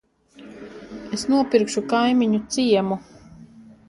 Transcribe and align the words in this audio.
Es 1.17 1.25
nopirkšu 1.33 1.83
kaimiņu 1.91 2.39
ciemu. 2.57 2.99